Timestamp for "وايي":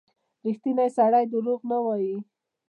1.85-2.17